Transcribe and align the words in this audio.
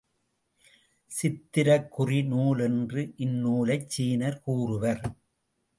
சித்திரக்குறி 1.11 2.27
நூல் 2.27 2.59
என்று 2.59 3.01
இந்நூலைச் 3.17 3.87
சீனர் 3.97 4.41
கூறுவர். 4.43 5.03